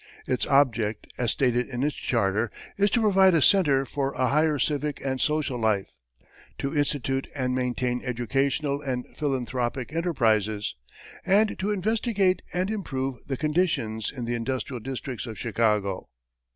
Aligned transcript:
Its 0.25 0.47
object, 0.47 1.05
as 1.19 1.29
stated 1.29 1.69
in 1.69 1.83
its 1.83 1.95
charter, 1.95 2.49
is 2.75 2.89
"to 2.89 3.01
provide 3.01 3.35
a 3.35 3.39
center 3.39 3.85
for 3.85 4.13
a 4.13 4.29
higher 4.29 4.57
civic 4.57 4.99
and 5.05 5.21
social 5.21 5.59
life; 5.59 5.91
to 6.57 6.75
institute 6.75 7.27
and 7.35 7.53
maintain 7.53 8.01
educational 8.03 8.81
and 8.81 9.05
philanthropic 9.15 9.93
enterprises, 9.93 10.73
and 11.23 11.59
to 11.59 11.69
investigate 11.71 12.41
and 12.51 12.71
improve 12.71 13.17
the 13.27 13.37
conditions 13.37 14.11
in 14.11 14.25
the 14.25 14.33
industrial 14.33 14.79
districts 14.79 15.27
of 15.27 15.37
Chicago." 15.37 16.09